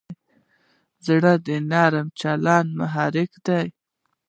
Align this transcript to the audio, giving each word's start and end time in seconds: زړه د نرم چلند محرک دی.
زړه 1.07 1.33
د 1.45 1.49
نرم 1.71 2.07
چلند 2.19 2.69
محرک 2.79 3.31
دی. 3.45 3.65